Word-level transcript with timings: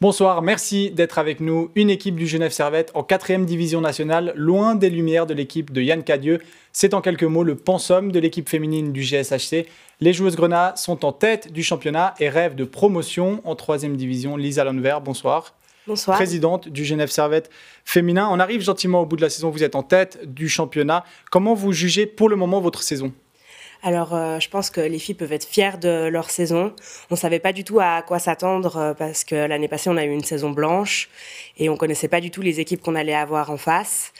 Bonsoir, 0.00 0.42
merci 0.42 0.92
d'être 0.92 1.18
avec 1.18 1.40
nous. 1.40 1.72
Une 1.74 1.90
équipe 1.90 2.14
du 2.14 2.28
Genève 2.28 2.52
Servette 2.52 2.92
en 2.94 3.02
4 3.02 3.44
division 3.44 3.80
nationale, 3.80 4.32
loin 4.36 4.76
des 4.76 4.90
lumières 4.90 5.26
de 5.26 5.34
l'équipe 5.34 5.72
de 5.72 5.82
Yann 5.82 6.04
Cadieux. 6.04 6.38
C'est 6.70 6.94
en 6.94 7.00
quelques 7.00 7.24
mots 7.24 7.42
le 7.42 7.56
pensum 7.56 8.12
de 8.12 8.20
l'équipe 8.20 8.48
féminine 8.48 8.92
du 8.92 9.02
GSHC. 9.02 9.66
Les 10.00 10.12
joueuses 10.12 10.36
Grenat 10.36 10.76
sont 10.76 11.04
en 11.04 11.10
tête 11.10 11.52
du 11.52 11.64
championnat 11.64 12.14
et 12.20 12.28
rêvent 12.28 12.54
de 12.54 12.62
promotion 12.62 13.40
en 13.42 13.56
3 13.56 13.78
division. 13.78 14.36
Lisa 14.36 14.62
Lonver, 14.62 14.98
bonsoir. 15.04 15.56
Bonsoir. 15.88 16.16
Présidente 16.16 16.68
du 16.68 16.84
Genève 16.84 17.10
Servette 17.10 17.50
féminin. 17.84 18.28
On 18.30 18.38
arrive 18.38 18.60
gentiment 18.60 19.00
au 19.00 19.06
bout 19.06 19.16
de 19.16 19.22
la 19.22 19.30
saison, 19.30 19.50
vous 19.50 19.64
êtes 19.64 19.74
en 19.74 19.82
tête 19.82 20.32
du 20.32 20.48
championnat. 20.48 21.02
Comment 21.32 21.54
vous 21.54 21.72
jugez 21.72 22.06
pour 22.06 22.28
le 22.28 22.36
moment 22.36 22.60
votre 22.60 22.82
saison? 22.82 23.12
Alors, 23.82 24.12
euh, 24.14 24.40
je 24.40 24.48
pense 24.48 24.70
que 24.70 24.80
les 24.80 24.98
filles 24.98 25.14
peuvent 25.14 25.32
être 25.32 25.46
fières 25.46 25.78
de 25.78 26.08
leur 26.08 26.30
saison. 26.30 26.74
On 27.10 27.16
savait 27.16 27.38
pas 27.38 27.52
du 27.52 27.62
tout 27.62 27.78
à 27.80 28.02
quoi 28.02 28.18
s'attendre 28.18 28.76
euh, 28.76 28.94
parce 28.94 29.22
que 29.22 29.36
l'année 29.36 29.68
passée, 29.68 29.88
on 29.88 29.96
a 29.96 30.04
eu 30.04 30.10
une 30.10 30.24
saison 30.24 30.50
blanche 30.50 31.08
et 31.58 31.68
on 31.68 31.76
connaissait 31.76 32.08
pas 32.08 32.20
du 32.20 32.30
tout 32.30 32.42
les 32.42 32.58
équipes 32.58 32.82
qu'on 32.82 32.96
allait 32.96 33.14
avoir 33.14 33.50
en 33.50 33.56
face. 33.56 34.12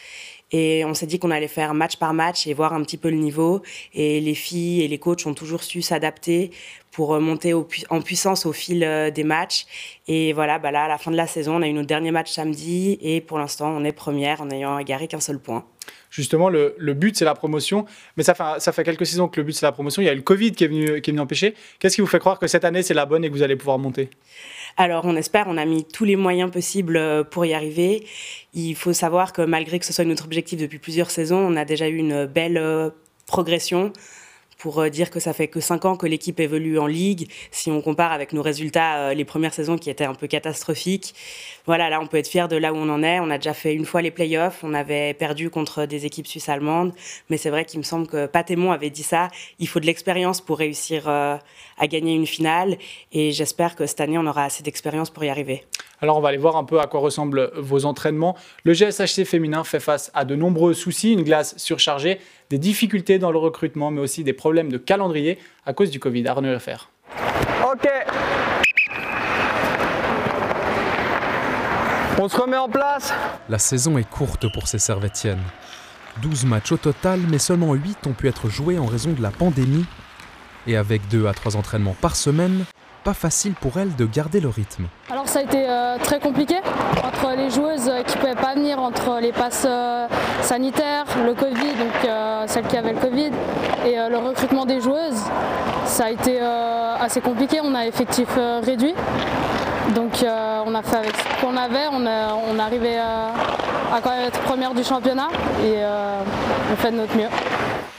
Et 0.50 0.84
on 0.86 0.94
s'est 0.94 1.06
dit 1.06 1.18
qu'on 1.18 1.30
allait 1.30 1.48
faire 1.48 1.74
match 1.74 1.96
par 1.96 2.14
match 2.14 2.46
et 2.46 2.54
voir 2.54 2.72
un 2.72 2.82
petit 2.82 2.96
peu 2.96 3.10
le 3.10 3.16
niveau. 3.16 3.62
Et 3.94 4.20
les 4.20 4.34
filles 4.34 4.82
et 4.82 4.88
les 4.88 4.98
coachs 4.98 5.26
ont 5.26 5.34
toujours 5.34 5.62
su 5.62 5.82
s'adapter 5.82 6.52
pour 6.98 7.14
euh, 7.14 7.20
monter 7.20 7.54
en 7.54 8.00
puissance 8.02 8.44
au 8.44 8.52
fil 8.52 8.80
des 9.14 9.22
matchs. 9.22 9.66
Et 10.08 10.32
voilà, 10.32 10.58
bah 10.58 10.72
là, 10.72 10.86
à 10.86 10.88
la 10.88 10.98
fin 10.98 11.12
de 11.12 11.16
la 11.16 11.28
saison, 11.28 11.54
on 11.54 11.62
a 11.62 11.68
eu 11.68 11.72
notre 11.72 11.86
dernier 11.86 12.10
match 12.10 12.32
samedi 12.32 12.98
et 13.00 13.20
pour 13.20 13.38
l'instant, 13.38 13.68
on 13.68 13.84
est 13.84 13.92
première 13.92 14.40
en 14.42 14.50
ayant 14.50 14.76
égaré 14.80 15.06
qu'un 15.06 15.20
seul 15.20 15.38
point 15.38 15.64
justement, 16.10 16.48
le, 16.48 16.74
but, 16.94 17.16
c'est 17.16 17.24
la 17.24 17.34
promotion. 17.34 17.86
Mais 18.16 18.22
ça 18.22 18.34
fait, 18.34 18.42
ça 18.58 18.72
fait 18.72 18.82
quelques 18.82 19.06
saisons 19.06 19.28
que 19.28 19.40
le 19.40 19.44
but, 19.44 19.52
c'est 19.52 19.64
la 19.64 19.72
promotion. 19.72 20.02
Il 20.02 20.06
y 20.06 20.08
a 20.08 20.12
eu 20.12 20.16
le 20.16 20.22
Covid 20.22 20.52
qui 20.52 20.64
est 20.64 20.68
venu, 20.68 21.00
qui 21.00 21.10
est 21.10 21.12
venu 21.12 21.20
empêcher. 21.20 21.54
Qu'est-ce 21.78 21.94
qui 21.94 22.00
vous 22.00 22.08
fait 22.08 22.18
croire 22.18 22.40
que 22.40 22.48
cette 22.48 22.64
année, 22.64 22.82
c'est 22.82 22.94
la 22.94 23.06
bonne 23.06 23.24
et 23.24 23.28
que 23.28 23.34
vous 23.34 23.42
allez 23.42 23.56
pouvoir 23.56 23.78
monter? 23.78 24.10
Alors, 24.76 25.04
on 25.04 25.16
espère, 25.16 25.46
on 25.48 25.56
a 25.56 25.64
mis 25.64 25.84
tous 25.84 26.04
les 26.04 26.16
moyens 26.16 26.50
possibles 26.50 26.96
euh, 26.96 27.24
pour 27.24 27.44
y 27.46 27.54
arriver. 27.54 28.04
Il 28.54 28.74
faut 28.74 28.92
savoir 28.92 29.32
que 29.32 29.42
malgré 29.42 29.78
que 29.78 29.86
ce 29.86 29.92
soit 29.92 30.04
notre 30.04 30.24
objectif 30.24 30.60
depuis 30.60 30.78
plusieurs 30.78 31.10
saisons, 31.10 31.38
on 31.38 31.56
a 31.56 31.64
déjà 31.64 31.88
eu 31.88 31.96
une 31.96 32.26
belle 32.26 32.58
euh, 32.58 32.90
progression 33.26 33.92
pour 34.58 34.80
euh, 34.80 34.88
dire 34.88 35.10
que 35.10 35.20
ça 35.20 35.32
fait 35.32 35.48
que 35.48 35.60
5 35.60 35.84
ans 35.84 35.96
que 35.96 36.06
l'équipe 36.06 36.38
évolue 36.40 36.78
en 36.78 36.86
ligue. 36.86 37.30
Si 37.50 37.70
on 37.70 37.80
compare 37.80 38.12
avec 38.12 38.32
nos 38.32 38.42
résultats 38.42 38.98
euh, 38.98 39.14
les 39.14 39.24
premières 39.24 39.54
saisons 39.54 39.78
qui 39.78 39.88
étaient 39.88 40.04
un 40.04 40.14
peu 40.14 40.26
catastrophiques, 40.26 41.14
voilà, 41.64 41.88
là 41.88 42.00
on 42.00 42.06
peut 42.06 42.16
être 42.16 42.28
fier 42.28 42.48
de 42.48 42.56
là 42.56 42.72
où 42.72 42.76
on 42.76 42.88
en 42.88 43.02
est. 43.02 43.20
On 43.20 43.30
a 43.30 43.38
déjà 43.38 43.54
fait 43.54 43.74
une 43.74 43.86
fois 43.86 44.02
les 44.02 44.10
playoffs, 44.10 44.60
on 44.64 44.74
avait 44.74 45.14
perdu 45.14 45.48
contre 45.48 45.86
des 45.86 46.04
équipes 46.06 46.26
suisses 46.26 46.48
allemandes, 46.48 46.92
mais 47.30 47.36
c'est 47.36 47.50
vrai 47.50 47.64
qu'il 47.64 47.78
me 47.78 47.84
semble 47.84 48.06
que 48.06 48.26
Patémon 48.26 48.72
avait 48.72 48.90
dit 48.90 49.02
ça. 49.02 49.28
Il 49.58 49.68
faut 49.68 49.80
de 49.80 49.86
l'expérience 49.86 50.40
pour 50.40 50.58
réussir 50.58 51.04
euh, 51.08 51.36
à 51.78 51.86
gagner 51.86 52.14
une 52.14 52.26
finale, 52.26 52.76
et 53.12 53.32
j'espère 53.32 53.76
que 53.76 53.86
cette 53.86 54.00
année 54.00 54.18
on 54.18 54.26
aura 54.26 54.44
assez 54.44 54.62
d'expérience 54.62 55.10
pour 55.10 55.24
y 55.24 55.28
arriver. 55.28 55.64
Alors 56.00 56.16
on 56.16 56.20
va 56.20 56.28
aller 56.28 56.38
voir 56.38 56.56
un 56.56 56.64
peu 56.64 56.80
à 56.80 56.86
quoi 56.86 57.00
ressemblent 57.00 57.50
vos 57.56 57.84
entraînements. 57.84 58.36
Le 58.64 58.72
GSHC 58.72 59.24
féminin 59.24 59.64
fait 59.64 59.80
face 59.80 60.12
à 60.14 60.24
de 60.24 60.36
nombreux 60.36 60.74
soucis, 60.74 61.12
une 61.12 61.22
glace 61.22 61.56
surchargée, 61.56 62.20
des 62.50 62.58
difficultés 62.58 63.18
dans 63.18 63.32
le 63.32 63.38
recrutement, 63.38 63.90
mais 63.90 64.00
aussi 64.00 64.22
des 64.22 64.32
problèmes 64.32 64.70
de 64.70 64.78
calendrier 64.78 65.38
à 65.66 65.72
cause 65.72 65.90
du 65.90 65.98
Covid. 65.98 66.26
Arnaud 66.28 66.54
Refer. 66.54 66.76
Ok. 67.70 67.88
On 72.20 72.28
se 72.28 72.36
remet 72.36 72.56
en 72.56 72.68
place. 72.68 73.12
La 73.48 73.58
saison 73.58 73.98
est 73.98 74.08
courte 74.08 74.52
pour 74.52 74.66
ces 74.66 74.78
Servettiennes. 74.78 75.42
12 76.22 76.46
matchs 76.46 76.72
au 76.72 76.76
total, 76.76 77.20
mais 77.28 77.38
seulement 77.38 77.74
8 77.74 78.06
ont 78.06 78.12
pu 78.12 78.28
être 78.28 78.48
joués 78.48 78.78
en 78.78 78.86
raison 78.86 79.12
de 79.12 79.22
la 79.22 79.30
pandémie. 79.30 79.84
Et 80.66 80.76
avec 80.76 81.06
2 81.08 81.26
à 81.26 81.32
3 81.32 81.56
entraînements 81.56 81.96
par 82.00 82.16
semaine, 82.16 82.64
pas 83.04 83.14
facile 83.14 83.54
pour 83.54 83.78
elles 83.78 83.94
de 83.96 84.04
garder 84.04 84.40
le 84.40 84.48
rythme. 84.48 84.86
Alors 85.10 85.28
ça 85.28 85.40
a 85.40 85.42
été 85.42 85.68
euh, 85.68 85.98
très 85.98 86.20
compliqué 86.20 86.56
entre 87.04 87.34
les 87.36 87.50
joueuses 87.50 87.90
qui 88.06 88.16
ne 88.16 88.20
pouvaient 88.20 88.34
pas 88.34 88.54
venir, 88.54 88.78
entre 88.78 89.18
les 89.20 89.32
passes 89.32 89.66
euh, 89.66 90.06
sanitaires, 90.42 91.06
le 91.24 91.34
Covid, 91.34 91.72
donc 91.78 92.04
euh, 92.04 92.44
celles 92.46 92.66
qui 92.66 92.76
avaient 92.76 92.92
le 92.92 93.00
Covid, 93.00 93.30
et 93.86 93.96
le 93.96 94.18
recrutement 94.18 94.66
des 94.66 94.80
joueuses. 94.80 95.22
Ça 95.86 96.06
a 96.06 96.10
été 96.10 96.40
assez 96.40 97.20
compliqué, 97.20 97.60
on 97.62 97.74
a 97.74 97.86
effectif 97.86 98.28
réduit. 98.62 98.94
Donc 99.94 100.22
on 100.22 100.74
a 100.74 100.82
fait 100.82 100.96
avec 100.96 101.12
ce 101.16 101.40
qu'on 101.40 101.56
avait, 101.56 101.86
on, 101.90 102.04
a, 102.04 102.34
on 102.34 102.58
arrivait 102.58 102.98
à, 102.98 103.32
quand 104.02 104.10
même 104.10 104.26
être 104.26 104.40
première 104.40 104.74
du 104.74 104.84
championnat 104.84 105.28
et 105.64 105.76
on 106.70 106.76
fait 106.76 106.90
de 106.90 106.96
notre 106.96 107.16
mieux. 107.16 107.28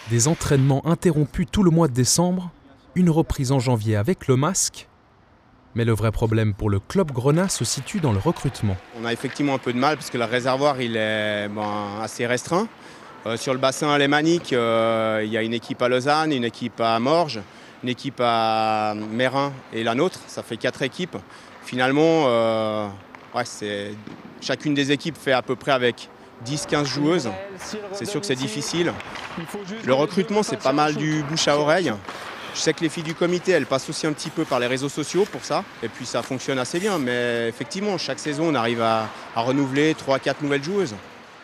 Des 0.09 0.27
entraînements 0.27 0.85
interrompus 0.85 1.47
tout 1.51 1.63
le 1.63 1.71
mois 1.71 1.87
de 1.87 1.93
décembre, 1.93 2.51
une 2.95 3.09
reprise 3.09 3.51
en 3.51 3.59
janvier 3.59 3.95
avec 3.95 4.27
le 4.27 4.35
masque 4.35 4.89
mais 5.75 5.85
le 5.85 5.93
vrai 5.93 6.11
problème 6.11 6.53
pour 6.53 6.69
le 6.69 6.79
club 6.79 7.11
Grenat 7.11 7.49
se 7.49 7.63
situe 7.63 7.99
dans 7.99 8.11
le 8.11 8.19
recrutement. 8.19 8.75
On 8.99 9.05
a 9.05 9.13
effectivement 9.13 9.53
un 9.53 9.59
peu 9.59 9.71
de 9.71 9.77
mal 9.77 9.95
parce 9.95 10.09
que 10.09 10.17
le 10.17 10.25
réservoir 10.25 10.81
il 10.81 10.97
est 10.97 11.47
assez 12.01 12.25
restreint. 12.25 12.67
Euh, 13.25 13.35
sur 13.35 13.53
le 13.53 13.59
bassin 13.59 13.89
alémanique, 13.89 14.53
euh, 14.53 15.21
il 15.25 15.31
y 15.31 15.37
a 15.37 15.41
une 15.41 15.53
équipe 15.53 15.81
à 15.81 15.89
Lausanne, 15.89 16.31
une 16.31 16.45
équipe 16.45 16.79
à 16.79 16.99
Morges, 16.99 17.41
une 17.83 17.89
équipe 17.89 18.21
à 18.21 18.93
Mérin 19.11 19.51
et 19.73 19.83
la 19.83 19.93
nôtre. 19.93 20.19
Ça 20.27 20.41
fait 20.41 20.57
quatre 20.57 20.81
équipes. 20.81 21.17
Finalement, 21.63 22.25
euh, 22.27 22.87
chacune 24.41 24.73
des 24.73 24.91
équipes 24.91 25.17
fait 25.17 25.33
à 25.33 25.41
peu 25.41 25.55
près 25.55 25.71
avec 25.71 26.09
10-15 26.45 26.85
joueuses. 26.85 27.29
C'est 27.91 28.05
sûr 28.05 28.21
que 28.21 28.25
c'est 28.25 28.35
difficile. 28.35 28.93
Le 29.85 29.93
recrutement, 29.93 30.41
c'est 30.41 30.61
pas 30.61 30.73
mal 30.73 30.95
du 30.95 31.21
bouche 31.23 31.47
à 31.49 31.57
oreille. 31.57 31.91
Je 32.53 32.59
sais 32.59 32.73
que 32.73 32.81
les 32.81 32.89
filles 32.89 33.03
du 33.03 33.15
comité, 33.15 33.51
elles 33.51 33.65
passent 33.65 33.89
aussi 33.89 34.07
un 34.07 34.13
petit 34.13 34.29
peu 34.29 34.43
par 34.43 34.59
les 34.59 34.67
réseaux 34.67 34.89
sociaux 34.89 35.25
pour 35.31 35.43
ça. 35.43 35.63
Et 35.83 35.87
puis 35.87 36.05
ça 36.05 36.21
fonctionne 36.21 36.59
assez 36.59 36.79
bien. 36.79 36.97
Mais 36.97 37.47
effectivement, 37.47 37.97
chaque 37.97 38.19
saison, 38.19 38.49
on 38.49 38.55
arrive 38.55 38.81
à, 38.81 39.07
renouveler 39.35 39.93
3-4 39.93 40.35
nouvelles 40.41 40.63
joueuses. 40.63 40.95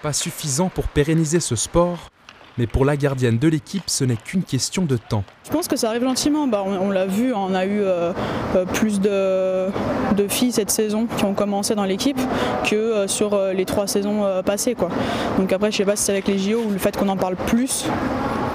Pas 0.02 0.14
suffisant 0.14 0.70
pour 0.70 0.88
pérenniser 0.88 1.40
ce 1.40 1.56
sport, 1.56 2.10
mais 2.58 2.68
pour 2.68 2.86
la 2.86 2.98
gardienne 2.98 3.38
de 3.38 3.48
l'équipe, 3.48 3.84
ce 3.88 4.04
n'est 4.04 4.18
qu'une 4.18 4.44
question 4.44 4.84
de 4.84 4.98
temps. 4.98 5.24
Je 5.46 5.52
pense 5.52 5.68
que 5.68 5.76
ça 5.76 5.90
arrive 5.90 6.04
gentiment. 6.04 6.48
Bah, 6.48 6.64
on, 6.66 6.90
l'a 6.92 7.06
vu, 7.06 7.34
on 7.34 7.54
a 7.54 7.66
eu 7.66 7.82
euh, 7.82 8.12
euh, 8.56 8.66
plus 8.66 9.00
de, 9.00 10.28
filles 10.28 10.52
cette 10.52 10.72
saison 10.72 11.08
qui 11.18 11.24
ont 11.24 11.34
commencé 11.34 11.76
dans 11.76 11.86
l'équipe 11.86 12.20
que 12.66 12.76
euh, 12.76 13.08
sur 13.08 13.40
les 13.54 13.66
trois 13.66 13.88
saisons 13.88 14.26
passées. 14.46 14.76
Quoi. 14.76 14.90
Donc 15.38 15.54
après, 15.54 15.72
je 15.72 15.78
sais 15.78 15.86
pas 15.86 15.96
si 15.96 16.04
c'est 16.04 16.12
avec 16.12 16.28
les 16.28 16.40
JO 16.40 16.60
ou 16.60 16.72
le 16.72 16.78
fait 16.78 16.96
qu'on 16.98 17.10
en 17.10 17.18
parle 17.18 17.36
plus 17.36 17.86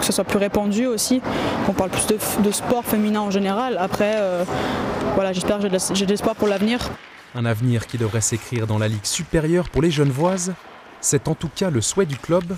que 0.00 0.06
ce 0.06 0.12
soit 0.12 0.25
plus 0.25 0.38
répandu 0.38 0.87
aussi, 0.87 1.21
qu'on 1.66 1.72
parle 1.72 1.91
plus 1.91 2.06
de, 2.43 2.50
sport 2.50 2.84
féminin 2.84 3.21
en 3.21 3.31
général. 3.31 3.78
Après, 3.78 4.15
euh, 4.16 4.44
voilà, 5.15 5.33
j'espère, 5.33 5.61
j'ai 5.61 6.06
de 6.06 6.11
l'espoir 6.11 6.34
pour 6.34 6.49
l'avenir. 6.49 6.81
Un 7.34 7.44
avenir 7.44 7.87
qui 7.87 7.99
devrait 7.99 8.21
s'écrire 8.21 8.66
dans 8.66 8.78
la 8.78 8.88
Ligue 8.88 9.05
supérieure 9.05 9.69
pour 9.69 9.83
les 9.83 9.91
Genevoises, 9.91 10.53
c'est 11.00 11.28
en 11.28 11.34
tout 11.34 11.50
cas 11.55 11.71
le 11.71 11.81
souhait 11.81 12.06
du 12.06 12.16
club. 12.16 12.56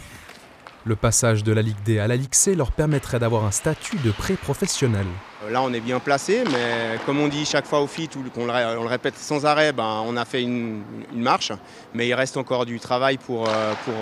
Le 0.84 0.96
passage 0.96 1.44
de 1.44 1.52
la 1.52 1.62
Ligue 1.62 1.76
D 1.84 2.00
à 2.00 2.08
la 2.08 2.16
Ligue 2.16 2.34
C 2.34 2.56
leur 2.56 2.72
permettrait 2.72 3.20
d'avoir 3.20 3.44
un 3.44 3.52
statut 3.52 3.98
de 3.98 4.10
pré-professionnel. 4.10 5.06
Euh, 5.44 5.50
là, 5.50 5.62
on 5.62 5.72
est 5.72 5.80
bien 5.80 6.00
placé, 6.00 6.42
mais 6.50 6.98
comme 7.06 7.20
on 7.20 7.28
dit 7.28 7.44
chaque 7.44 7.66
fois 7.66 7.80
aux 7.80 7.86
filles, 7.86 8.08
qu'on 8.34 8.46
le, 8.46 8.86
répète 8.88 9.16
sans 9.16 9.46
arrêt, 9.46 9.72
ben, 9.72 10.02
on 10.06 10.16
a 10.16 10.24
fait 10.24 10.42
une, 10.42 10.82
marche, 11.14 11.52
mais 11.94 12.08
il 12.08 12.14
reste 12.14 12.36
encore 12.36 12.66
du 12.66 12.80
travail 12.80 13.18
pour, 13.18 13.48
euh, 13.48 13.74
pour 13.84 13.94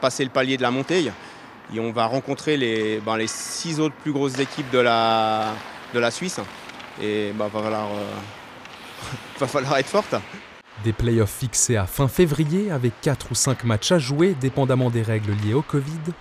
passer 0.00 0.24
le 0.24 0.30
palier 0.30 0.56
de 0.56 0.62
la 0.62 0.70
montée 0.70 1.10
on 1.76 1.92
va 1.92 2.06
rencontrer 2.06 2.56
les, 2.56 3.00
ben, 3.00 3.16
les 3.16 3.26
six 3.26 3.80
autres 3.80 3.94
plus 3.96 4.12
grosses 4.12 4.38
équipes 4.38 4.70
de 4.70 4.78
la, 4.78 5.52
de 5.94 5.98
la 5.98 6.10
Suisse. 6.10 6.40
Et 7.02 7.32
ben, 7.34 7.48
va, 7.48 7.62
falloir, 7.62 7.88
euh, 7.92 9.16
va 9.38 9.46
falloir 9.46 9.78
être 9.78 9.86
forte. 9.86 10.14
Des 10.84 10.92
playoffs 10.92 11.38
fixés 11.38 11.76
à 11.76 11.86
fin 11.86 12.08
février 12.08 12.70
avec 12.70 12.92
4 13.02 13.32
ou 13.32 13.34
5 13.34 13.64
matchs 13.64 13.92
à 13.92 13.98
jouer 13.98 14.34
dépendamment 14.40 14.90
des 14.90 15.02
règles 15.02 15.32
liées 15.44 15.54
au 15.54 15.62
Covid. 15.62 16.12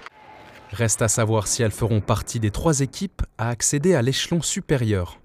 Reste 0.72 1.02
à 1.02 1.08
savoir 1.08 1.48
si 1.48 1.64
elles 1.64 1.72
feront 1.72 2.02
partie 2.02 2.40
des 2.40 2.52
trois 2.52 2.82
équipes 2.82 3.22
à 3.38 3.50
accéder 3.50 3.96
à 3.96 4.02
l'échelon 4.02 4.42
supérieur. 4.42 5.20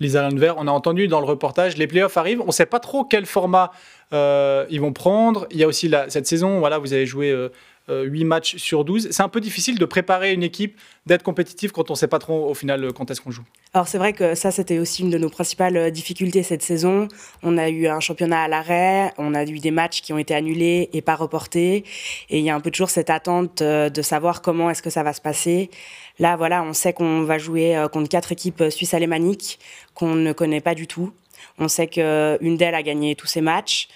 Lisa 0.00 0.22
Landver, 0.22 0.54
on 0.56 0.66
a 0.66 0.70
entendu 0.70 1.06
dans 1.06 1.20
le 1.20 1.26
reportage, 1.26 1.76
les 1.76 1.86
playoffs 1.86 2.16
arrivent. 2.16 2.40
On 2.40 2.46
ne 2.46 2.52
sait 2.52 2.66
pas 2.66 2.80
trop 2.80 3.04
quel 3.04 3.26
format 3.26 3.70
euh, 4.12 4.66
ils 4.68 4.80
vont 4.80 4.92
prendre. 4.92 5.46
Il 5.50 5.58
y 5.58 5.64
a 5.64 5.68
aussi 5.68 5.90
cette 6.08 6.26
saison, 6.26 6.58
voilà, 6.58 6.78
vous 6.78 6.92
avez 6.92 7.06
joué 7.06 7.30
euh, 7.30 7.50
8 7.88 7.92
euh, 7.92 8.24
matchs 8.24 8.56
sur 8.56 8.84
12. 8.84 9.08
C'est 9.10 9.22
un 9.22 9.28
peu 9.28 9.40
difficile 9.40 9.78
de 9.78 9.84
préparer 9.84 10.32
une 10.32 10.42
équipe, 10.42 10.78
d'être 11.06 11.22
compétitif 11.22 11.72
quand 11.72 11.90
on 11.90 11.94
ne 11.94 11.98
sait 11.98 12.08
pas 12.08 12.18
trop 12.18 12.48
au 12.48 12.54
final 12.54 12.92
quand 12.94 13.10
est-ce 13.10 13.20
qu'on 13.20 13.30
joue. 13.30 13.44
Alors 13.74 13.88
c'est 13.88 13.98
vrai 13.98 14.12
que 14.12 14.34
ça, 14.34 14.50
c'était 14.50 14.78
aussi 14.78 15.02
une 15.02 15.10
de 15.10 15.18
nos 15.18 15.28
principales 15.28 15.76
euh, 15.76 15.90
difficultés 15.90 16.42
cette 16.42 16.62
saison. 16.62 17.08
On 17.42 17.58
a 17.58 17.68
eu 17.68 17.86
un 17.86 18.00
championnat 18.00 18.44
à 18.44 18.48
l'arrêt, 18.48 19.12
on 19.18 19.34
a 19.34 19.44
eu 19.44 19.58
des 19.58 19.70
matchs 19.70 20.00
qui 20.00 20.12
ont 20.12 20.18
été 20.18 20.34
annulés 20.34 20.88
et 20.92 21.02
pas 21.02 21.14
reportés. 21.14 21.84
Et 22.30 22.38
il 22.38 22.44
y 22.44 22.50
a 22.50 22.54
un 22.54 22.60
peu 22.60 22.70
toujours 22.70 22.90
cette 22.90 23.10
attente 23.10 23.60
euh, 23.60 23.90
de 23.90 24.02
savoir 24.02 24.40
comment 24.40 24.70
est-ce 24.70 24.82
que 24.82 24.90
ça 24.90 25.02
va 25.02 25.12
se 25.12 25.20
passer. 25.20 25.70
Là, 26.18 26.36
voilà, 26.36 26.62
on 26.62 26.72
sait 26.72 26.92
qu'on 26.92 27.24
va 27.24 27.38
jouer 27.38 27.86
contre 27.92 28.08
quatre 28.08 28.30
équipes 28.30 28.64
suisses 28.70 28.94
alémaniques 28.94 29.58
qu'on 29.94 30.14
ne 30.14 30.32
connaît 30.32 30.60
pas 30.60 30.76
du 30.76 30.86
tout. 30.86 31.12
On 31.58 31.66
sait 31.66 31.88
qu'une 31.88 32.56
d'elles 32.56 32.74
a 32.74 32.82
gagné 32.82 33.16
tous 33.16 33.26
ses 33.26 33.40
matchs. 33.40 33.88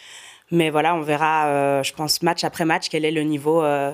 Mais 0.51 0.71
voilà, 0.71 0.95
on 0.95 1.03
verra, 1.03 1.49
euh, 1.49 1.83
je 1.83 1.93
pense, 1.93 2.23
match 2.23 2.45
après 2.45 2.65
match, 2.65 2.89
quel 2.89 3.05
est 3.05 3.11
le 3.11 3.23
niveau 3.23 3.63
euh, 3.63 3.93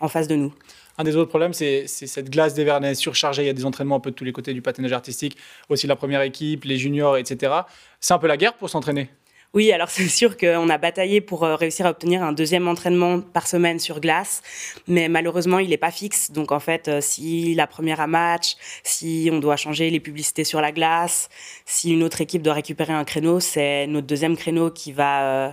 en 0.00 0.08
face 0.08 0.28
de 0.28 0.36
nous. 0.36 0.54
Un 0.98 1.04
des 1.04 1.16
autres 1.16 1.28
problèmes, 1.28 1.52
c'est 1.52 1.86
cette 1.86 2.30
glace 2.30 2.54
des 2.54 2.64
Vernets 2.64 2.94
surchargée. 2.94 3.42
Il 3.42 3.46
y 3.46 3.50
a 3.50 3.52
des 3.54 3.66
entraînements 3.66 3.96
un 3.96 4.00
peu 4.00 4.10
de 4.10 4.16
tous 4.16 4.24
les 4.24 4.32
côtés 4.32 4.54
du 4.54 4.62
patinage 4.62 4.92
artistique, 4.92 5.36
aussi 5.68 5.86
la 5.86 5.96
première 5.96 6.22
équipe, 6.22 6.64
les 6.64 6.78
juniors, 6.78 7.18
etc. 7.18 7.52
C'est 8.00 8.14
un 8.14 8.18
peu 8.18 8.26
la 8.26 8.36
guerre 8.36 8.54
pour 8.54 8.70
s'entraîner? 8.70 9.10
Oui, 9.52 9.72
alors 9.72 9.88
c'est 9.90 10.08
sûr 10.08 10.36
qu'on 10.36 10.68
a 10.68 10.78
bataillé 10.78 11.20
pour 11.20 11.44
euh, 11.44 11.54
réussir 11.54 11.86
à 11.86 11.90
obtenir 11.90 12.22
un 12.22 12.32
deuxième 12.32 12.66
entraînement 12.66 13.20
par 13.20 13.46
semaine 13.46 13.78
sur 13.78 14.00
glace, 14.00 14.42
mais 14.86 15.08
malheureusement, 15.08 15.58
il 15.58 15.68
n'est 15.70 15.76
pas 15.76 15.90
fixe. 15.90 16.30
Donc 16.30 16.50
en 16.50 16.60
fait, 16.60 16.90
si 17.02 17.54
la 17.54 17.66
première 17.66 18.00
a 18.00 18.06
match, 18.06 18.56
si 18.82 19.28
on 19.30 19.38
doit 19.38 19.56
changer 19.56 19.90
les 19.90 20.00
publicités 20.00 20.44
sur 20.44 20.62
la 20.62 20.72
glace, 20.72 21.28
si 21.66 21.92
une 21.92 22.02
autre 22.02 22.22
équipe 22.22 22.42
doit 22.42 22.54
récupérer 22.54 22.94
un 22.94 23.04
créneau, 23.04 23.40
c'est 23.40 23.86
notre 23.86 24.06
deuxième 24.06 24.36
créneau 24.36 24.70
qui 24.70 24.92
va... 24.92 25.48
Euh, 25.48 25.52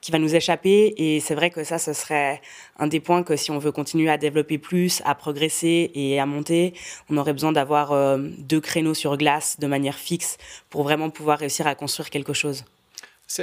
qui 0.00 0.12
va 0.12 0.18
nous 0.18 0.34
échapper. 0.34 0.94
Et 0.96 1.20
c'est 1.20 1.34
vrai 1.34 1.50
que 1.50 1.64
ça, 1.64 1.78
ce 1.78 1.92
serait 1.92 2.40
un 2.78 2.86
des 2.86 3.00
points 3.00 3.22
que 3.22 3.36
si 3.36 3.50
on 3.50 3.58
veut 3.58 3.72
continuer 3.72 4.10
à 4.10 4.18
développer 4.18 4.58
plus, 4.58 5.02
à 5.04 5.14
progresser 5.14 5.90
et 5.94 6.20
à 6.20 6.26
monter, 6.26 6.74
on 7.10 7.16
aurait 7.16 7.32
besoin 7.32 7.52
d'avoir 7.52 8.18
deux 8.18 8.60
créneaux 8.60 8.94
sur 8.94 9.16
glace 9.16 9.58
de 9.58 9.66
manière 9.66 9.96
fixe 9.96 10.38
pour 10.70 10.82
vraiment 10.82 11.10
pouvoir 11.10 11.38
réussir 11.38 11.66
à 11.66 11.74
construire 11.74 12.10
quelque 12.10 12.32
chose. 12.32 12.64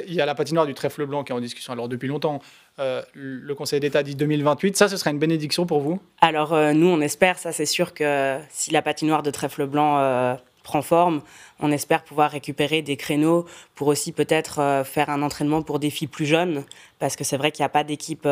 Il 0.08 0.14
y 0.14 0.22
a 0.22 0.26
la 0.26 0.34
patinoire 0.34 0.66
du 0.66 0.74
trèfle 0.74 1.06
blanc 1.06 1.24
qui 1.24 1.32
est 1.32 1.36
en 1.36 1.40
discussion 1.40 1.72
alors 1.74 1.88
depuis 1.88 2.08
longtemps. 2.08 2.42
Euh, 2.80 3.04
le 3.14 3.54
Conseil 3.54 3.80
d'État 3.80 4.02
dit 4.02 4.16
2028. 4.16 4.76
Ça, 4.76 4.90
ce 4.90 4.98
serait 4.98 5.12
une 5.12 5.20
bénédiction 5.20 5.66
pour 5.66 5.80
vous? 5.80 6.00
Alors, 6.22 6.54
euh, 6.54 6.74
nous, 6.74 6.88
on 6.88 7.00
espère, 7.02 7.38
ça 7.38 7.52
c'est 7.52 7.68
sûr 7.68 7.94
que 7.94 8.38
si 8.50 8.72
la 8.72 8.82
patinoire 8.82 9.22
de 9.22 9.30
trèfle 9.30 9.68
blanc 9.68 10.00
euh, 10.00 10.36
prend 10.66 10.82
forme, 10.82 11.22
on 11.62 11.72
espère 11.72 12.04
pouvoir 12.04 12.32
récupérer 12.32 12.82
des 12.82 12.98
créneaux 12.98 13.46
pour 13.76 13.88
aussi 13.88 14.12
peut-être 14.12 14.84
faire 14.84 15.10
un 15.10 15.22
entraînement 15.22 15.62
pour 15.62 15.80
des 15.80 15.90
filles 15.90 16.10
plus 16.10 16.26
jeunes, 16.26 16.66
parce 17.00 17.16
que 17.16 17.24
c'est 17.24 17.38
vrai 17.38 17.52
qu'il 17.52 17.64
n'y 17.64 17.68
a 17.68 17.70
pas 17.70 17.86
d'équipe 17.86 18.28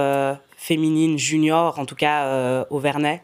féminine 0.57 1.17
junior, 1.17 1.79
en 1.79 1.85
tout 1.85 1.95
cas 1.95 2.65
au 2.69 2.79
Vernet. 2.79 3.21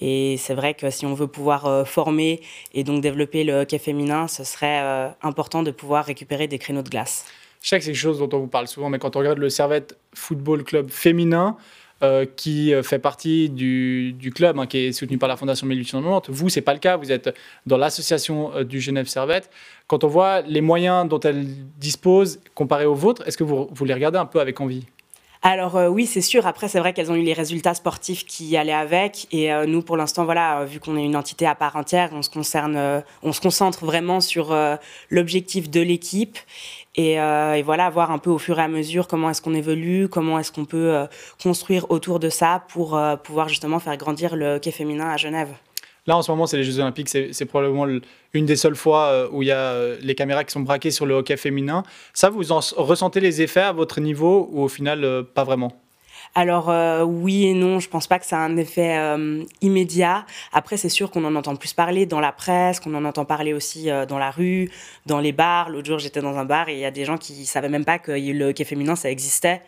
Et 0.00 0.36
c'est 0.36 0.54
vrai 0.54 0.74
que 0.74 0.90
si 0.90 1.06
on 1.06 1.14
veut 1.14 1.26
pouvoir 1.26 1.86
former 1.86 2.40
et 2.74 2.84
donc 2.84 3.00
développer 3.00 3.42
le 3.42 3.60
hockey 3.62 3.78
féminin, 3.78 4.28
ce 4.28 4.44
serait 4.44 5.14
important 5.22 5.62
de 5.62 5.70
pouvoir 5.70 6.04
récupérer 6.04 6.46
des 6.46 6.58
créneaux 6.58 6.82
de 6.82 6.90
glace. 6.90 7.24
Je 7.62 7.68
sais 7.68 7.78
que 7.78 7.84
c'est 7.84 7.92
quelque 7.92 8.00
chose 8.00 8.18
dont 8.18 8.28
on 8.32 8.40
vous 8.40 8.48
parle 8.48 8.66
souvent, 8.68 8.90
mais 8.90 8.98
quand 8.98 9.16
on 9.16 9.20
regarde 9.20 9.38
le 9.38 9.48
Servette 9.48 9.96
Football 10.14 10.64
Club 10.64 10.90
féminin, 10.90 11.56
euh, 12.02 12.26
qui 12.26 12.74
euh, 12.74 12.82
fait 12.82 12.98
partie 12.98 13.48
du, 13.48 14.32
club, 14.34 14.58
hein, 14.58 14.66
qui 14.66 14.78
est 14.78 14.92
soutenu 14.92 15.18
par 15.18 15.28
la 15.28 15.36
Fondation 15.36 15.68
1890. 15.68 16.34
Vous, 16.34 16.48
ce 16.48 16.58
n'est 16.58 16.64
pas 16.64 16.72
le 16.72 16.80
cas, 16.80 16.96
vous 16.96 17.12
êtes 17.12 17.32
dans 17.64 17.76
l'association 17.76 18.52
euh, 18.56 18.64
du 18.64 18.80
Genève 18.80 19.06
Servette. 19.06 19.50
Quand 19.86 20.02
on 20.02 20.08
voit 20.08 20.40
les 20.42 20.62
moyens 20.62 21.08
dont 21.08 21.20
elle 21.20 21.46
dispose 21.78 22.40
comparés 22.56 22.86
aux 22.86 22.96
vôtres, 22.96 23.22
est-ce 23.26 23.36
que 23.36 23.44
vous, 23.44 23.68
vous 23.70 23.84
les 23.84 23.94
regardez 23.94 24.18
un 24.18 24.26
peu 24.26 24.40
avec 24.40 24.60
envie? 24.60 24.84
Alors 25.44 25.74
oui, 25.90 26.06
c'est 26.06 26.20
sûr. 26.20 26.46
Après, 26.46 26.68
c'est 26.68 26.78
vrai 26.78 26.92
qu'elles 26.92 27.10
ont 27.10 27.16
eu 27.16 27.22
les 27.22 27.32
résultats 27.32 27.74
sportifs 27.74 28.24
qui 28.24 28.56
allaient 28.56 28.72
avec. 28.72 29.26
Et 29.32 29.50
nous, 29.66 29.82
pour 29.82 29.96
l'instant, 29.96 30.24
voilà, 30.24 30.64
vu 30.64 30.78
qu'on 30.78 30.96
est 30.96 31.04
une 31.04 31.16
entité 31.16 31.46
à 31.46 31.56
part 31.56 31.74
entière, 31.74 32.10
on 32.12 32.22
se, 32.22 32.30
concerne, 32.30 33.02
on 33.24 33.32
se 33.32 33.40
concentre 33.40 33.84
vraiment 33.84 34.20
sur 34.20 34.56
l'objectif 35.10 35.68
de 35.68 35.80
l'équipe. 35.80 36.38
Euh, 36.98 37.54
et, 37.54 37.62
voilà, 37.62 37.88
voir 37.90 38.10
un 38.10 38.18
peu 38.18 38.30
au 38.30 38.38
fur 38.38 38.58
et 38.58 38.62
à 38.62 38.68
mesure 38.68 39.08
comment 39.08 39.30
est-ce 39.30 39.40
qu'on 39.40 39.54
évolue, 39.54 40.08
comment 40.08 40.38
est-ce 40.38 40.52
qu'on 40.52 40.66
peut 40.66 40.94
euh, 40.94 41.06
construire 41.42 41.90
autour 41.90 42.18
de 42.20 42.28
ça 42.28 42.64
pour 42.68 42.96
euh, 42.96 43.16
pouvoir 43.16 43.48
justement 43.48 43.78
faire 43.78 43.96
grandir 43.96 44.36
le 44.36 44.56
hockey 44.56 44.70
féminin 44.70 45.08
à 45.08 45.16
Genève. 45.16 45.54
Là, 46.06 46.16
en 46.16 46.22
ce 46.22 46.30
moment, 46.30 46.46
c'est 46.46 46.56
les 46.56 46.64
Jeux 46.64 46.80
Olympiques. 46.80 47.08
C'est 47.08 47.44
probablement 47.46 47.86
une 48.32 48.46
des 48.46 48.56
seules 48.56 48.74
fois 48.74 49.28
où 49.30 49.42
il 49.42 49.48
y 49.48 49.52
a 49.52 49.96
les 50.00 50.14
caméras 50.14 50.42
qui 50.42 50.52
sont 50.52 50.60
braquées 50.60 50.90
sur 50.90 51.06
le 51.06 51.14
hockey 51.14 51.36
féminin. 51.36 51.84
Ça, 52.12 52.28
vous 52.28 52.50
en 52.50 52.60
ressentez 52.76 53.20
les 53.20 53.40
effets 53.40 53.60
à 53.60 53.72
votre 53.72 54.00
niveau 54.00 54.48
ou 54.50 54.62
au 54.62 54.68
final, 54.68 55.24
pas 55.32 55.44
vraiment? 55.44 55.72
Alors 56.34 56.70
euh, 56.70 57.04
oui 57.04 57.46
et 57.46 57.52
non, 57.54 57.78
je 57.78 57.88
pense 57.88 58.06
pas 58.06 58.18
que 58.18 58.24
ça 58.24 58.38
a 58.38 58.40
un 58.40 58.56
effet 58.56 58.96
euh, 58.96 59.44
immédiat. 59.60 60.24
Après, 60.52 60.76
c'est 60.76 60.88
sûr 60.88 61.10
qu'on 61.10 61.24
en 61.24 61.36
entend 61.36 61.56
plus 61.56 61.74
parler 61.74 62.06
dans 62.06 62.20
la 62.20 62.32
presse, 62.32 62.80
qu'on 62.80 62.94
en 62.94 63.04
entend 63.04 63.26
parler 63.26 63.52
aussi 63.52 63.90
euh, 63.90 64.06
dans 64.06 64.18
la 64.18 64.30
rue, 64.30 64.70
dans 65.04 65.20
les 65.20 65.32
bars. 65.32 65.68
L'autre 65.68 65.86
jour, 65.86 65.98
j'étais 65.98 66.22
dans 66.22 66.38
un 66.38 66.44
bar 66.44 66.68
et 66.70 66.74
il 66.74 66.78
y 66.78 66.86
a 66.86 66.90
des 66.90 67.04
gens 67.04 67.18
qui 67.18 67.44
savaient 67.44 67.68
même 67.68 67.84
pas 67.84 67.98
que 67.98 68.12
le 68.12 68.46
hockey 68.46 68.64
féminin 68.64 68.96
ça 68.96 69.10
existait. 69.10 69.60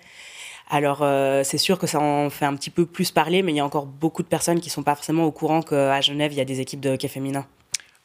Alors 0.71 1.05
c'est 1.45 1.59
sûr 1.59 1.79
que 1.79 1.87
ça 1.87 2.01
en 2.01 2.31
fait 2.31 2.47
un 2.47 2.57
petit 2.57 2.71
peu 2.71 2.87
plus 2.87 3.11
parler, 3.11 3.43
mais 3.43 3.53
il 3.53 3.57
y 3.57 3.61
a 3.61 3.65
encore 3.65 3.87
beaucoup 3.87 4.23
de 4.23 4.29
personnes 4.29 4.61
qui 4.61 4.71
sont 4.71 4.83
pas 4.83 4.95
forcément 4.95 5.25
au 5.25 5.31
courant 5.31 5.63
qu'à 5.63 6.01
Genève 6.01 6.33
il 6.33 6.39
y 6.39 6.41
a 6.41 6.45
des 6.45 6.61
équipes 6.61 6.81
de 6.81 6.91
hockey 6.91 7.09
féminin. 7.09 7.47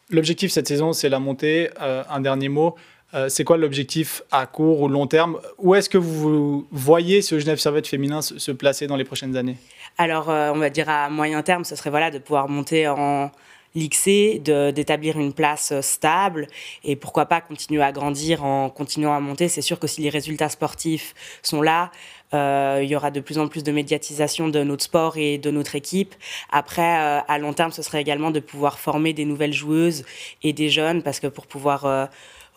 L'objectif 0.10 0.52
cette 0.52 0.68
saison, 0.68 0.92
c'est 0.92 1.10
la 1.10 1.20
montée. 1.20 1.70
un 1.80 2.20
dernier 2.20 2.50
mot. 2.50 2.76
Euh, 3.14 3.28
c'est 3.28 3.44
quoi 3.44 3.58
l'objectif 3.58 4.22
à 4.32 4.46
court 4.46 4.82
ou 4.82 4.88
long 4.88 5.08
terme? 5.08 5.40
Où 5.58 5.74
est-ce 5.74 5.90
que 5.90 5.98
vous 5.98 6.68
voyez 6.72 7.22
ce 7.22 7.40
Genève 7.40 7.58
Servette 7.58 7.88
féminin 7.88 8.22
se, 8.22 8.52
placer 8.52 8.88
dans 8.88 8.96
les 8.96 9.04
prochaines 9.04 9.36
années? 9.36 9.58
Alors, 9.98 10.30
euh, 10.30 10.52
on 10.54 10.60
va 10.60 10.70
dire 10.70 10.90
à 10.90 11.10
moyen 11.10 11.42
terme, 11.42 11.66
ce 11.66 11.76
serait 11.76 11.90
voilà, 11.90 12.12
de 12.12 12.20
pouvoir 12.20 12.50
monter 12.50 12.88
en 12.88 13.32
Ligue 13.76 13.94
C, 13.94 14.42
d'établir 14.44 15.20
une 15.20 15.34
place 15.34 15.72
euh, 15.72 15.82
stable 15.82 16.48
et 16.84 16.96
pourquoi 16.96 17.26
pas 17.26 17.42
continuer 17.42 17.82
à 17.82 17.92
grandir 17.92 18.44
en 18.44 18.70
continuant 18.70 19.14
à 19.14 19.20
monter. 19.20 19.48
C'est 19.48 19.62
sûr 19.62 19.80
que 19.80 19.88
si 19.88 20.02
les 20.02 20.10
résultats 20.10 20.50
sportifs 20.50 21.16
sont 21.42 21.62
là, 21.62 21.92
il 22.34 22.86
y 22.86 22.96
aura 22.96 23.12
de 23.12 23.20
plus 23.20 23.40
en 23.40 23.48
plus 23.48 23.64
de 23.64 23.72
médiatisation 23.72 24.48
de 24.48 24.64
notre 24.64 24.84
sport 24.84 25.18
et 25.18 25.38
de 25.38 25.52
notre 25.52 25.76
équipe. 25.76 26.16
Après, 26.52 27.24
à 27.28 27.38
long 27.40 27.54
terme, 27.54 27.72
ce 27.72 27.82
serait 27.82 28.02
également 28.02 28.32
de 28.32 28.40
pouvoir 28.40 28.80
former 28.80 29.14
des 29.14 29.26
nouvelles 29.26 29.54
joueuses 29.54 30.06
et 30.44 30.54
des 30.54 30.70
jeunes 30.70 31.02
parce 31.02 31.20
que 31.20 31.28
pour 31.28 31.48
pouvoir 31.48 32.10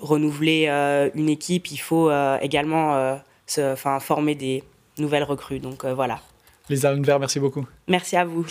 renouveler 0.03 0.67
euh, 0.69 1.09
une 1.15 1.29
équipe, 1.29 1.71
il 1.71 1.79
faut 1.79 2.11
euh, 2.11 2.37
également 2.43 2.97
euh, 2.97 3.17
se, 3.47 3.75
former 3.77 4.35
des 4.35 4.63
nouvelles 4.99 5.23
recrues. 5.23 5.61
Donc 5.61 5.85
voilà. 5.87 6.21
Lisa 6.69 6.93
Lundberg, 6.93 7.21
merci 7.21 7.41
beaucoup. 7.41 7.67
Merci 7.89 8.17
à 8.17 8.25
vous. 8.25 8.47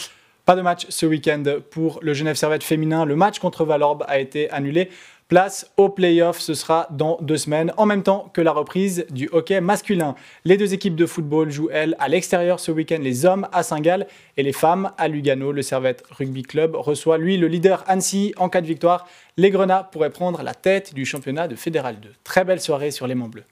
Pas 0.46 0.56
de 0.56 0.62
match 0.62 0.86
ce 0.90 1.06
week-end 1.06 1.44
pour 1.70 2.00
le 2.02 2.14
Genève 2.14 2.36
Servette 2.36 2.64
féminin. 2.64 3.06
Le 3.06 3.16
match 3.16 3.40
contre 3.40 3.64
Valorbe 3.64 4.04
a 4.08 4.20
été 4.20 4.50
annulé. 4.50 4.90
Place 5.32 5.72
au 5.78 5.88
playoff, 5.88 6.42
ce 6.42 6.54
sera 6.54 6.88
dans 6.92 7.18
deux 7.22 7.38
semaines, 7.38 7.72
en 7.78 7.86
même 7.86 8.04
temps 8.04 8.30
que 8.34 8.42
la 8.42 8.52
reprise 8.52 9.06
du 9.12 9.30
hockey 9.32 9.62
masculin. 9.62 10.14
Les 10.44 10.58
deux 10.58 10.74
équipes 10.74 10.98
de 10.98 11.06
football 11.06 11.50
jouent, 11.50 11.70
elles, 11.72 11.96
à 12.00 12.10
l'extérieur 12.10 12.60
ce 12.60 12.70
week-end, 12.70 12.98
les 13.02 13.24
hommes 13.24 13.48
à 13.54 13.64
Saint-Gall 13.64 14.08
et 14.36 14.44
les 14.44 14.52
femmes 14.52 14.92
à 14.98 15.08
Lugano. 15.08 15.54
Le 15.54 15.62
Servette 15.62 16.04
Rugby 16.12 16.44
Club 16.44 16.76
reçoit, 16.76 17.18
lui, 17.18 17.38
le 17.38 17.48
leader 17.48 17.86
Annecy. 17.88 18.34
En 18.36 18.50
cas 18.50 18.60
de 18.60 18.68
victoire, 18.68 19.08
les 19.38 19.52
Grenats 19.52 19.88
pourraient 19.90 20.10
prendre 20.10 20.44
la 20.44 20.54
tête 20.54 20.94
du 20.94 21.06
championnat 21.06 21.48
de 21.48 21.56
Fédéral 21.56 22.02
2. 22.02 22.10
Très 22.26 22.44
belle 22.44 22.60
soirée 22.60 22.92
sur 22.92 23.08
les 23.08 23.16
Monts 23.16 23.30
Bleus. 23.30 23.46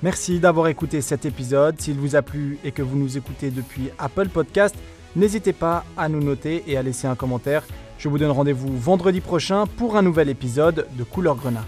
Merci 0.00 0.38
d'avoir 0.38 0.68
écouté 0.68 1.00
cet 1.00 1.26
épisode. 1.26 1.80
S'il 1.80 1.96
vous 1.96 2.14
a 2.14 2.22
plu 2.22 2.56
et 2.64 2.70
que 2.70 2.82
vous 2.82 2.96
nous 2.96 3.18
écoutez 3.18 3.50
depuis 3.50 3.90
Apple 3.98 4.28
Podcast, 4.28 4.76
n'hésitez 5.16 5.54
pas 5.54 5.84
à 5.96 6.08
nous 6.08 6.22
noter 6.22 6.62
et 6.68 6.76
à 6.76 6.84
laisser 6.84 7.08
un 7.08 7.16
commentaire. 7.16 7.64
Je 7.98 8.08
vous 8.08 8.18
donne 8.18 8.30
rendez-vous 8.30 8.76
vendredi 8.76 9.20
prochain 9.20 9.66
pour 9.66 9.96
un 9.96 10.02
nouvel 10.02 10.28
épisode 10.28 10.86
de 10.96 11.04
Couleur 11.04 11.36
Grenat. 11.36 11.64